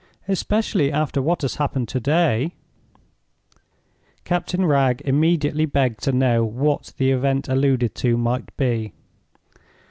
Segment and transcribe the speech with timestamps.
[0.27, 2.55] "Especially after what has happened to day."
[4.23, 8.93] Captain Wragge immediately begged to know what the event alluded to might be.